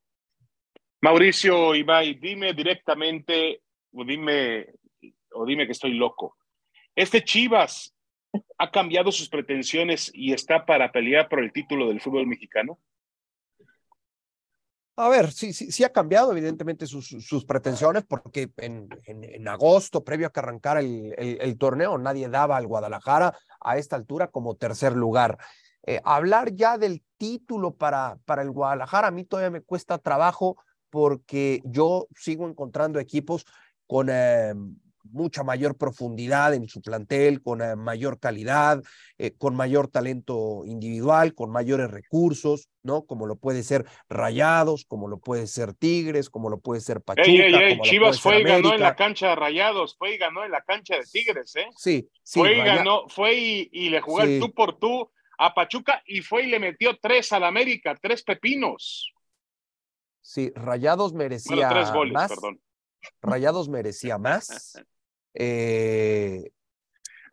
[1.01, 4.67] Mauricio Ibai, dime directamente o dime,
[5.33, 6.37] o dime que estoy loco.
[6.95, 7.93] ¿Este Chivas
[8.57, 12.79] ha cambiado sus pretensiones y está para pelear por el título del fútbol mexicano?
[14.95, 20.29] A ver, sí, sí, sí ha cambiado evidentemente sus, pretensiones porque en, agosto, previo a
[20.31, 25.39] que arrancara el, el, torneo, nadie daba al Guadalajara a esta altura como tercer lugar.
[25.85, 30.57] Eh, hablar ya del título para, para el Guadalajara a mí todavía me cuesta trabajo
[30.91, 33.45] porque yo sigo encontrando equipos
[33.87, 34.53] con eh,
[35.03, 38.81] mucha mayor profundidad en su plantel, con eh, mayor calidad,
[39.17, 43.05] eh, con mayor talento individual, con mayores recursos, ¿no?
[43.05, 47.81] Como lo puede ser Rayados, como lo puede ser Tigres, como lo puede ser Pachuca.
[47.83, 50.95] Chivas fue y ganó en la cancha de Rayados, fue y ganó en la cancha
[50.95, 51.67] de Tigres, ¿eh?
[51.75, 52.39] Sí, sí.
[52.39, 56.43] Fue y ganó, fue y, le jugó el tú por tú a Pachuca y fue
[56.43, 59.13] y le metió tres al América, tres pepinos.
[60.21, 62.29] Sí, Rayados merecía tres goles, más.
[62.29, 62.61] Perdón.
[63.21, 64.77] Rayados merecía más.
[65.33, 66.51] Eh,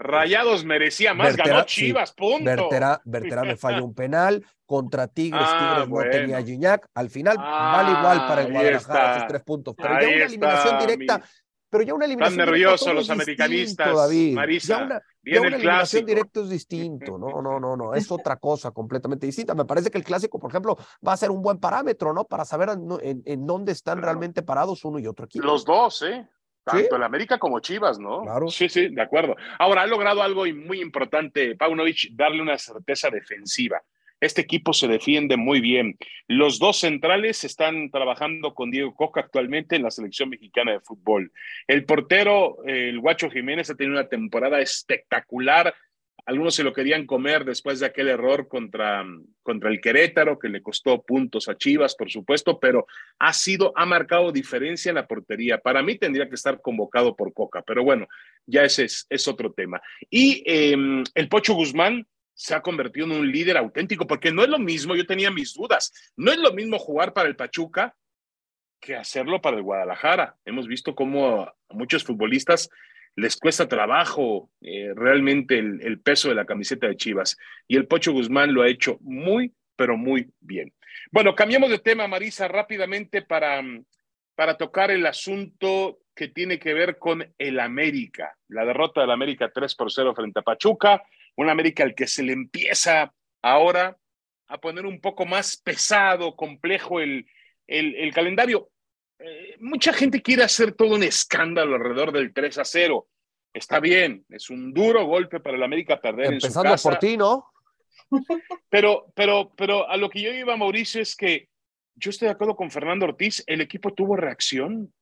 [0.00, 2.70] Rayados merecía más, ganó Chivas, punto.
[3.04, 6.88] Verterá, me falló un penal, contra Tigres, ah, Tigres no tenía Gignac.
[6.94, 11.22] Al final vale igual para el Guadalajara tres puntos, pero ya una eliminación directa.
[11.68, 14.34] Pero ya una eliminación Están nerviosos los americanistas, David.
[14.34, 14.78] Marisa.
[14.78, 18.72] Ya una, ya una eliminación directa es distinto, no, no, no, no, es otra cosa
[18.72, 19.54] completamente distinta.
[19.54, 22.24] Me parece que el clásico, por ejemplo, va a ser un buen parámetro, ¿no?
[22.24, 25.46] Para saber en, en dónde están realmente parados uno y otro equipo.
[25.46, 26.26] Los dos, ¿eh?
[26.70, 28.22] Tanto el América como Chivas, ¿no?
[28.22, 28.48] Claro.
[28.48, 29.37] Sí, sí, de acuerdo.
[29.59, 33.83] Ahora, ha logrado algo muy importante, Paunovic, darle una certeza defensiva.
[34.20, 35.96] Este equipo se defiende muy bien.
[36.28, 41.33] Los dos centrales están trabajando con Diego Coca actualmente en la selección mexicana de fútbol.
[41.66, 45.74] El portero, el Guacho Jiménez, ha tenido una temporada espectacular
[46.26, 49.04] algunos se lo querían comer después de aquel error contra,
[49.42, 52.87] contra el Querétaro, que le costó puntos a Chivas, por supuesto, pero
[53.18, 55.59] ha sido, ha marcado diferencia en la portería.
[55.59, 58.06] Para mí tendría que estar convocado por Coca, pero bueno,
[58.46, 59.80] ya ese es, es otro tema.
[60.09, 64.48] Y em, el Pocho Guzmán se ha convertido en un líder auténtico, porque no es
[64.48, 67.94] lo mismo, yo tenía mis dudas, no es lo mismo jugar para el Pachuca
[68.81, 70.37] que hacerlo para el Guadalajara.
[70.45, 72.71] Hemos visto cómo a muchos futbolistas
[73.16, 77.37] les cuesta trabajo eh, realmente el, peso de la camiseta de Chivas.
[77.69, 80.73] Y el Pocho Guzmán lo ha hecho muy, pero muy bien.
[81.12, 83.62] Bueno, cambiamos de tema, Marisa, rápidamente para,
[84.35, 88.37] para tocar el asunto que tiene que ver con el América.
[88.49, 91.03] La derrota del América 3 por 0 frente a Pachuca.
[91.37, 93.12] Un América al que se le empieza
[93.43, 93.97] ahora
[94.49, 97.27] a poner un poco más pesado, complejo el,
[97.70, 98.68] el, el calendario.
[99.18, 103.06] Eh, mucha gente quiere hacer todo un escándalo alrededor del 3 a 0.
[103.52, 106.90] Está bien, es un duro golpe para el América perder en su casa.
[106.90, 107.46] por ti, ¿no?
[108.68, 111.48] Pero, pero, pero a lo que yo iba, Mauricio, es que
[111.94, 114.92] yo estoy de acuerdo con Fernando Ortiz, el equipo tuvo reacción.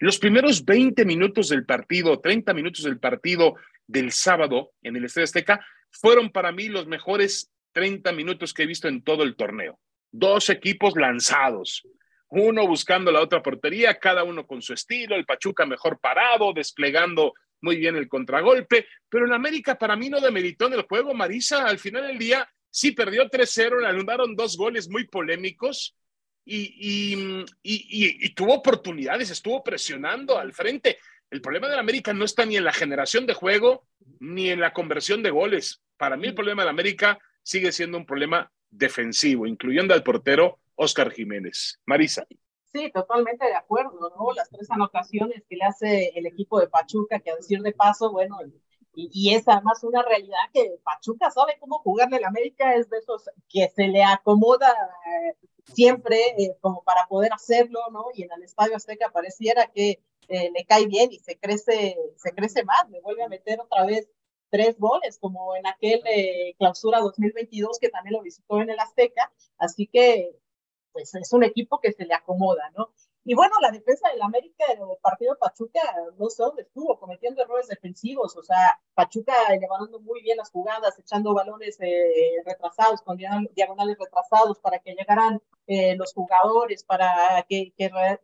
[0.00, 3.54] Los primeros 20 minutos del partido, 30 minutos del partido
[3.86, 8.66] del sábado en el Estadio Azteca fueron para mí los mejores 30 minutos que he
[8.66, 9.78] visto en todo el torneo.
[10.10, 11.86] Dos equipos lanzados,
[12.30, 17.34] uno buscando la otra portería, cada uno con su estilo, el Pachuca mejor parado, desplegando
[17.60, 21.66] muy bien el contragolpe, pero en América para mí no demeritó en el juego, Marisa,
[21.66, 25.96] al final del día sí perdió 3-0, le anularon dos goles muy polémicos
[26.44, 30.98] y, y, tuvo oportunidades, estuvo presionando al frente,
[31.30, 33.86] El problema del América no está ni en la generación de juego
[34.18, 35.80] ni en la conversión de goles.
[35.96, 41.10] Para mí el problema del América sigue siendo un problema defensivo, incluyendo al portero Oscar
[41.10, 41.78] Jiménez.
[41.84, 42.26] Marisa.
[42.72, 44.32] Sí, totalmente de acuerdo, ¿no?
[44.32, 48.10] Las tres anotaciones que le hace el equipo de Pachuca, que a decir de paso,
[48.10, 48.38] bueno,
[48.94, 53.28] y, es además una realidad que Pachuca sabe cómo jugarle el América, es de esos
[53.48, 54.68] que se le acomoda
[55.06, 55.34] eh,
[55.74, 58.06] siempre eh, como para poder hacerlo, ¿no?
[58.14, 62.32] Y en el Estadio Azteca pareciera que eh, le cae bien y se crece, se
[62.32, 64.08] crece más, le vuelve a meter otra vez
[64.48, 66.02] tres goles, como en aquel
[66.58, 70.39] clausura 2022 que también lo visitó en el Azteca, así que
[70.92, 72.92] pues es un equipo que se le acomoda, ¿no?
[73.22, 75.80] Y bueno, la defensa del América en el partido Pachuca,
[76.18, 80.98] no sé dónde estuvo, cometiendo errores defensivos, o sea, Pachuca llevando muy bien las jugadas,
[80.98, 87.74] echando balones eh, retrasados, con diagonales retrasados para que llegaran eh, los jugadores, para que,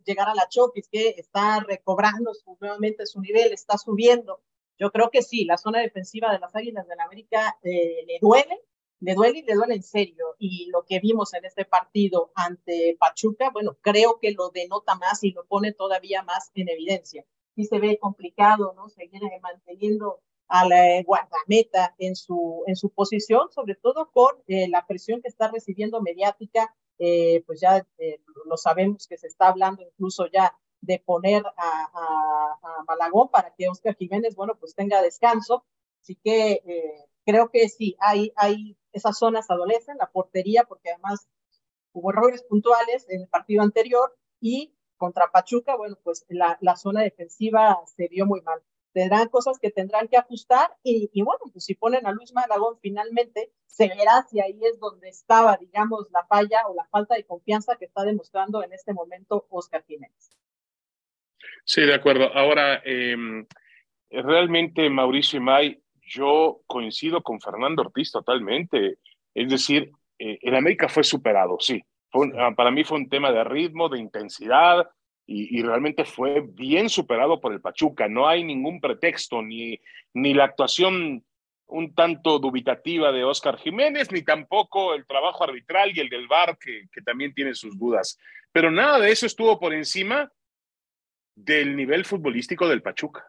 [0.03, 4.41] llegara la Chopis, que está recobrando nuevamente su nivel, está subiendo.
[4.79, 8.59] Yo creo que sí, la zona defensiva de las Águilas del América eh, le duele,
[8.99, 10.35] le duele y le duele en serio.
[10.39, 15.23] Y lo que vimos en este partido ante Pachuca, bueno, creo que lo denota más
[15.23, 17.25] y lo pone todavía más en evidencia.
[17.55, 18.89] Sí se ve complicado, ¿no?
[18.89, 24.85] Seguir manteniendo a la guardameta en su, en su posición, sobre todo con eh, la
[24.85, 29.83] presión que está recibiendo mediática, eh, pues ya eh, lo sabemos que se está hablando
[29.83, 35.65] incluso ya de poner a, a, Malagón para que Oscar Jiménez, bueno, pues tenga descanso.
[36.01, 36.61] Así que
[37.25, 41.27] creo que sí, hay, hay esas zonas adolecen, la portería, porque además
[41.93, 47.01] hubo errores puntuales en el partido anterior y contra Pachuca, bueno, pues la, la zona
[47.01, 48.59] defensiva se vio muy mal.
[48.93, 52.79] Tendrán cosas que tendrán que ajustar y, y, bueno, pues si ponen a Luis Malagón
[52.81, 57.23] finalmente, se verá si ahí es donde estaba, digamos, la falla o la falta de
[57.23, 60.31] confianza que está demostrando en este momento Oscar Jiménez.
[61.63, 62.33] Sí, de acuerdo.
[62.33, 63.15] Ahora, eh,
[64.09, 68.97] realmente Mauricio y May, yo coincido con Fernando Ortiz totalmente.
[69.33, 71.83] Es decir, eh, el América fue superado, sí.
[72.37, 74.89] Ah, para mí fue un tema de ritmo, de intensidad,
[75.29, 78.07] y, realmente fue bien superado por el Pachuca.
[78.07, 79.77] No hay ningún pretexto, ni,
[80.13, 81.21] ni la actuación
[81.65, 86.57] un tanto dubitativa de Oscar Jiménez, ni tampoco el trabajo arbitral y el del VAR,
[86.57, 88.17] que, que también tiene sus dudas.
[88.53, 90.31] Pero nada de eso estuvo por encima
[91.35, 93.25] del nivel futbolístico del Pachuca.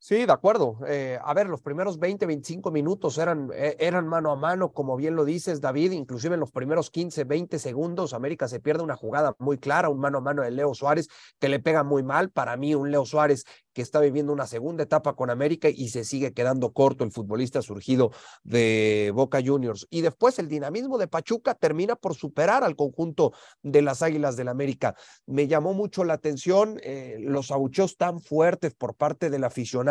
[0.00, 0.78] Sí, de acuerdo.
[0.86, 4.96] Eh, a ver, los primeros 20, 25 minutos eran, eh, eran mano a mano, como
[4.96, 5.90] bien lo dices, David.
[5.90, 9.98] Inclusive en los primeros 15, 20 segundos, América se pierde una jugada muy clara, un
[9.98, 11.08] mano a mano de Leo Suárez
[11.40, 12.30] que le pega muy mal.
[12.30, 13.44] Para mí, un Leo Suárez
[13.78, 17.62] que está viviendo una segunda etapa con América y se sigue quedando corto el futbolista
[17.62, 18.10] surgido
[18.42, 19.86] de Boca Juniors.
[19.88, 23.32] Y después el dinamismo de Pachuca termina por superar al conjunto
[23.62, 24.96] de las Águilas del América.
[25.26, 29.87] Me llamó mucho la atención eh, los abucheos tan fuertes por parte del aficionado.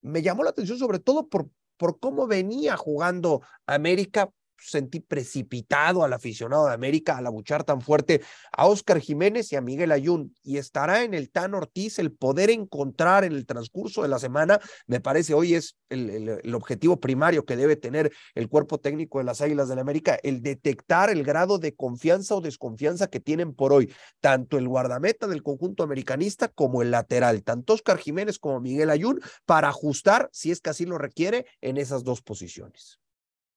[0.00, 6.12] Me llamó la atención sobre todo por, por cómo venía jugando América sentí precipitado al
[6.12, 10.34] aficionado de América al abuchar tan fuerte a Oscar Jiménez y a Miguel Ayun.
[10.42, 14.60] Y estará en el Tan Ortiz el poder encontrar en el transcurso de la semana,
[14.86, 19.24] me parece hoy es el, el, objetivo primario que debe tener el cuerpo técnico de
[19.24, 23.72] las Águilas del América, el detectar el grado de confianza o desconfianza que tienen por
[23.72, 28.90] hoy, tanto el guardameta del conjunto americanista como el lateral, tanto Oscar Jiménez como Miguel
[28.90, 32.98] Ayun, para ajustar, si es que así lo requiere, en esas dos posiciones.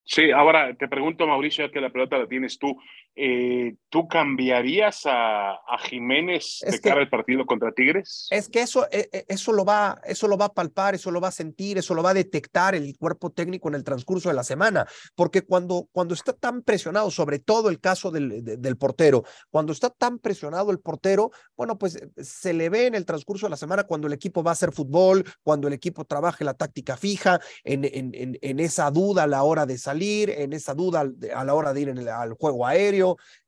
[0.04, 2.76] Sí, ahora te pregunto, Mauricio, ya que la pelota la tienes tú,
[3.16, 8.28] eh, ¿tú cambiarías a, a Jiménez de cara al partido contra Tigres?
[8.32, 11.22] Es que eso, eh, eh, eso, lo va, eso lo va a palpar, eso lo
[11.22, 14.36] va a sentir, eso lo va a detectar el cuerpo técnico en el transcurso de
[14.36, 19.24] la semana, porque cuando, cuando está tan presionado, sobre todo el caso del, del portero,
[19.50, 23.52] cuando está tan presionado el portero, bueno, pues se le ve en el transcurso de
[23.52, 26.98] la semana cuando el equipo va a hacer fútbol, cuando el equipo trabaje la táctica
[26.98, 31.06] fija, en, en, en, en esa duda a la hora de salir en esa duda
[31.36, 33.01] a la hora de ir al juego aéreo,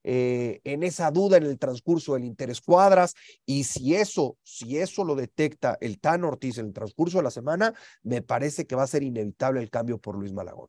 [0.03, 3.15] eh, en esa duda en el transcurso del interescuadras.
[3.45, 7.31] Y si eso, si eso lo detecta el Tan Ortiz en el transcurso de la
[7.31, 7.73] semana,
[8.03, 10.67] me parece que va a ser inevitable el cambio por Luis Malagón.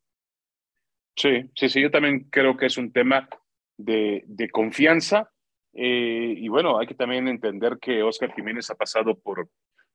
[1.16, 3.28] Sí, sí, sí, yo también creo que es un tema
[3.76, 5.30] de, de confianza.
[5.72, 9.48] Eh, y bueno, hay que también entender que Oscar Jiménez ha pasado por,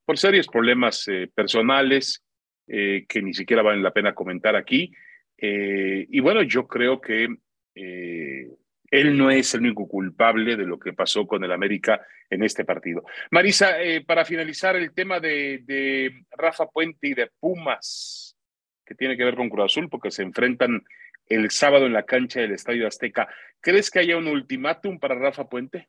[0.04, 2.22] por serios problemas eh, personales
[2.72, 4.92] que ni siquiera valen la pena comentar aquí.
[5.42, 7.28] Eh, y bueno, yo creo que
[7.74, 8.48] eh,
[8.90, 12.64] él no es el único culpable de lo que pasó con el América en este
[12.64, 13.04] partido.
[13.30, 18.36] Marisa, eh, para finalizar el tema de, de, Rafa Puente y de Pumas,
[18.84, 20.82] que tiene que ver con Cruz Azul, porque se enfrentan
[21.26, 23.28] el sábado en la cancha del Estadio Azteca.
[23.60, 25.88] ¿Crees que haya un ultimátum para Rafa Puente?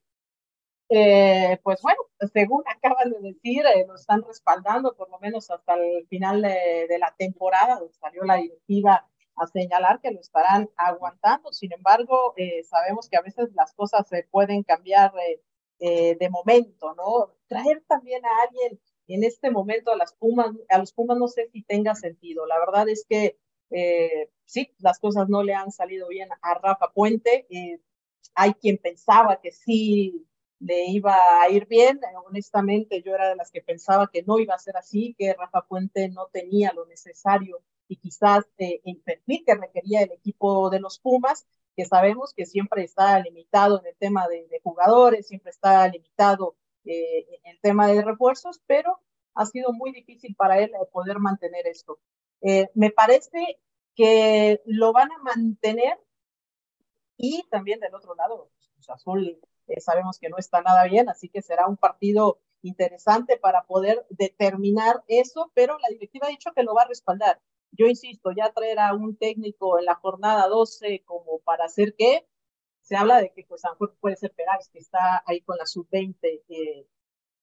[0.93, 1.99] eh, pues bueno,
[2.33, 6.97] según acaban de decir, eh, lo están respaldando por lo menos hasta el final de,
[6.99, 11.51] la temporada, donde salió la directiva a señalar que lo estarán aguantando.
[11.53, 15.13] Sin embargo, eh, sabemos que a veces las cosas se pueden cambiar
[15.79, 17.33] de momento, ¿no?
[17.47, 21.49] Traer también a alguien en este momento a las Pumas, a los Pumas no sé
[21.51, 22.45] si tenga sentido.
[22.45, 23.39] La verdad es que
[24.45, 27.47] sí, las cosas no le han salido bien a Rafa Puente.
[28.35, 30.27] hay quien pensaba que sí
[30.61, 31.99] le iba a ir bien.
[32.27, 35.63] Honestamente, yo era de las que pensaba que no iba a ser así, que Rafa
[35.67, 40.79] Puente no tenía lo necesario y quizás eh, el perfil que requería el equipo de
[40.79, 45.85] los Pumas, que sabemos que siempre está limitado en el tema de, jugadores, siempre está
[45.89, 49.01] limitado eh, en el tema de refuerzos, pero
[49.33, 51.99] ha sido muy difícil para él eh, poder mantener esto.
[52.39, 53.59] Eh, me parece
[53.93, 55.99] que lo van a mantener
[57.17, 59.37] y también del otro lado, pues, Azul
[59.67, 64.05] eh, sabemos que no está nada bien, así que será un partido interesante para poder
[64.09, 67.41] determinar eso, pero la directiva ha dicho que lo va a respaldar.
[67.71, 72.27] Yo insisto, ya traer a un técnico en la jornada 12 como para hacer qué,
[72.81, 75.57] se habla de que pues a lo mejor puede ser Peráez, que está ahí con
[75.57, 76.87] la sub-20 eh,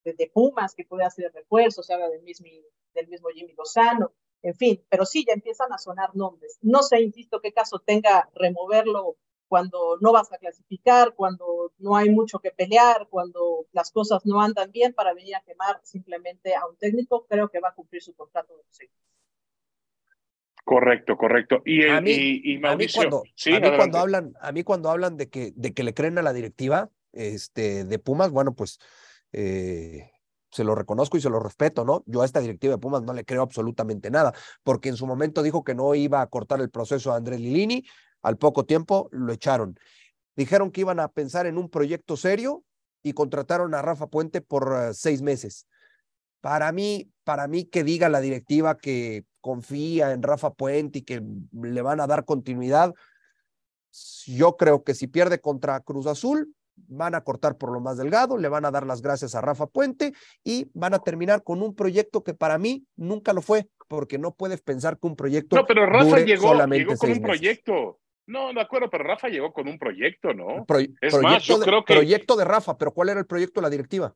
[0.05, 2.47] de, Pumas, que puede hacer refuerzos, se habla del mismo,
[2.95, 4.13] del mismo Jimmy Lozano,
[4.43, 6.59] en fin, pero sí, ya empiezan a sonar nombres.
[6.63, 9.17] No sé, insisto, qué caso tenga removerlo
[9.49, 14.41] cuando no vas a clasificar, cuando no hay mucho que pelear, cuando las cosas no
[14.41, 18.03] andan bien para venir a quemar simplemente a un técnico, creo que va a cumplir
[18.03, 18.81] su contrato de los
[20.69, 21.63] Correcto, correcto.
[21.65, 22.43] Y, a mí,
[22.95, 26.19] cuando, a mí cuando hablan, a mí cuando hablan de que, de que le creen
[26.19, 28.79] a la directiva este, de Pumas, bueno, pues
[29.33, 30.11] eh,
[30.51, 32.05] se lo reconozco y se lo respeto, ¿no?
[32.05, 35.43] Yo a esta directiva de Pumas no le creo absolutamente nada, porque en su momento
[35.43, 37.83] dijo que no iba a cortar el proceso a Andrés Lilini,
[38.21, 39.81] al poco tiempo lo echaron.
[40.37, 42.63] Dijeron que iban a pensar en un proyecto serio
[43.03, 45.67] y contrataron a Rafa Puente por eh, seis meses.
[46.41, 51.23] Para mí, para mí que diga la directiva que confía en Rafa Puente y que
[51.53, 52.95] le van a dar continuidad,
[54.27, 56.55] yo creo que si pierde contra Cruz Azul,
[56.87, 59.67] van a cortar por lo más delgado, le van a dar las gracias a Rafa
[59.67, 60.13] Puente
[60.45, 64.35] y van a terminar con un proyecto que para mí nunca lo fue, porque no
[64.35, 65.57] puedes pensar que un proyecto.
[65.57, 67.99] No, pero Rafa llegó, llegó con un proyecto.
[68.27, 70.67] No, de acuerdo, pero Rafa llegó con un proyecto, ¿no?
[71.01, 71.95] es más, yo creo que.
[71.95, 74.15] Proyecto de Rafa, pero ¿cuál era el proyecto de la directiva?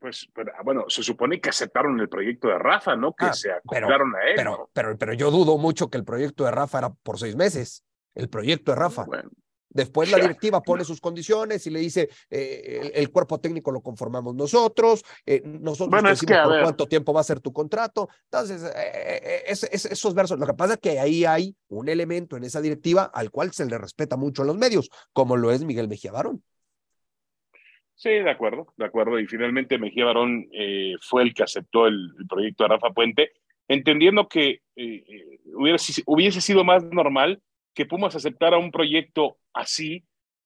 [0.00, 3.14] Pues, ah, bueno, se supone que aceptaron el proyecto de Rafa, ¿no?
[3.14, 4.34] Que ah, se acoplaron a él.
[4.36, 7.84] Pero, pero, pero yo dudo mucho que el proyecto de Rafa era por seis meses.
[8.14, 9.04] El proyecto de Rafa.
[9.04, 9.30] Bueno,
[9.74, 14.34] Después la directiva pone sus condiciones y le dice, eh, el, cuerpo técnico lo conformamos
[14.34, 18.08] nosotros, eh, nosotros decimos por cuánto tiempo va a ser tu contrato.
[18.30, 22.60] Entonces, eh, esos versos, lo que pasa es que ahí hay un elemento en esa
[22.60, 26.12] directiva al cual se le respeta mucho en los medios, como lo es Miguel Mejía
[26.12, 26.42] Barón.
[27.94, 29.18] Sí, de acuerdo, de acuerdo.
[29.18, 30.48] Y finalmente Mejía Barón
[31.00, 33.32] fue el que aceptó el, proyecto de Rafa Puente,
[33.68, 34.60] entendiendo que
[35.54, 37.40] hubiese, hubiese sido más normal
[37.74, 40.04] que Pumas aceptara un proyecto así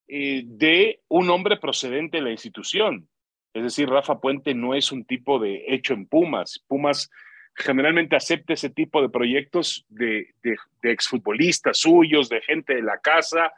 [0.08, 3.08] eh, de un hombre procedente de la institución.
[3.52, 6.64] Es decir, Rafa Puente no es un tipo de hecho en Pumas.
[6.66, 7.10] Pumas
[7.54, 13.52] generalmente acepta ese tipo de proyectos de, de, exfutbolistas suyos, de gente de la casa.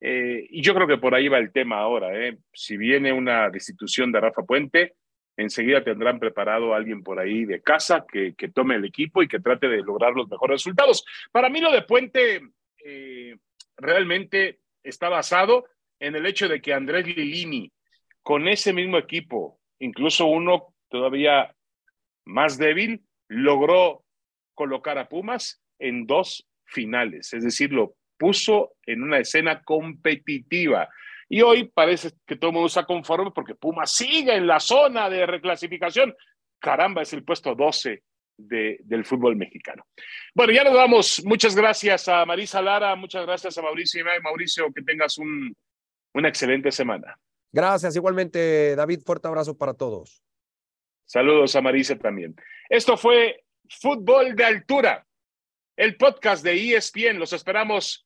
[0.00, 2.14] Eh, y yo creo que por ahí va el tema ahora.
[2.14, 2.38] ¿eh?
[2.52, 4.94] Si viene una destitución de Rafa Puente,
[5.36, 9.28] enseguida tendrán preparado a alguien por ahí de casa que, que, tome el equipo y
[9.28, 11.04] que trate de lograr los mejores resultados.
[11.32, 12.40] Para mí lo de Puente
[12.84, 13.36] eh,
[13.76, 15.66] realmente está basado
[15.98, 17.72] en el hecho de que Andrés Lilini,
[18.22, 21.54] con ese mismo equipo, incluso uno todavía
[22.24, 24.04] más débil, logró
[24.54, 30.88] colocar a Pumas en dos finales, es decir, lo puso en una escena competitiva.
[31.28, 35.10] Y hoy parece que todo el mundo está conforme porque Pumas sigue en la zona
[35.10, 36.14] de reclasificación.
[36.60, 38.02] Caramba, es el puesto 12
[38.38, 39.86] del fútbol mexicano.
[40.34, 41.22] Bueno, ya nos vamos.
[41.24, 45.54] Muchas gracias a Marisa Lara, muchas gracias a Mauricio y Mauricio, que tengas un,
[46.14, 47.18] una excelente semana.
[47.52, 50.22] Gracias, igualmente, David, fuerte abrazo para todos.
[51.06, 52.34] Saludos a Marisa también.
[52.68, 55.06] Esto fue Fútbol de Altura,
[55.76, 57.18] el podcast de ESPN.
[57.18, 58.05] Los esperamos